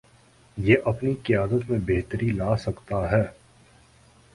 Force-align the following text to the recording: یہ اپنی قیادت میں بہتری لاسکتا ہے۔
یہ 0.57 0.75
اپنی 0.85 1.13
قیادت 1.23 1.69
میں 1.69 1.79
بہتری 1.79 2.31
لاسکتا 2.31 3.11
ہے۔ 3.11 3.23